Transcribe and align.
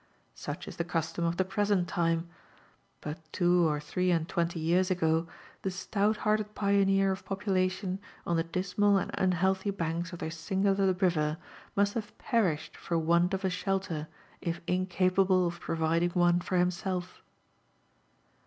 Such 0.33 0.67
is 0.67 0.77
the 0.77 0.83
custom 0.83 1.25
of 1.25 1.37
the 1.37 1.45
present 1.45 1.87
time; 1.87 2.27
but 3.01 3.19
two 3.31 3.69
or 3.69 3.79
three 3.79 4.09
and 4.09 4.27
twenty 4.27 4.59
years 4.59 4.89
ago, 4.89 5.27
the 5.61 5.69
stout 5.69 6.17
hearted 6.25 6.55
pioneer 6.55 7.11
of 7.11 7.23
population 7.23 7.99
on 8.25 8.35
the 8.35 8.43
dismal 8.43 8.97
and 8.97 9.11
un 9.15 9.33
healthy 9.33 9.69
banks 9.69 10.11
of 10.11 10.17
this 10.17 10.35
singular 10.35 10.91
river 10.93 11.37
must 11.75 11.93
have 11.93 12.17
perished 12.17 12.75
for 12.75 12.97
want 12.97 13.35
of 13.35 13.45
a 13.45 13.51
shelter, 13.51 14.07
if 14.41 14.59
incapable 14.65 15.45
of 15.45 15.59
providing 15.59 16.09
one 16.15 16.39
for 16.39 16.57
himself. 16.57 17.21